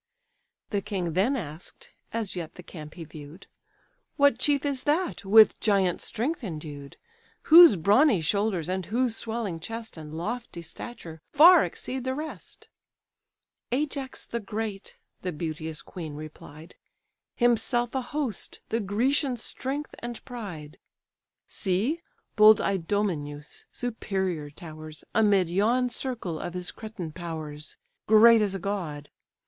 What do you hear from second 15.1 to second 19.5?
(the beauteous queen replied,) Himself a host: the Grecian